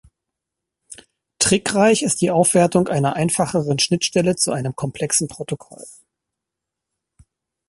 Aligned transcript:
Trickreich 1.37 2.01
ist 2.01 2.21
die 2.21 2.31
Aufwertung 2.31 2.87
einer 2.87 3.15
einfacheren 3.15 3.77
Schnittstelle 3.77 4.35
zu 4.35 4.51
einem 4.51 4.75
komplexen 4.75 5.27
Protokoll. 5.27 5.85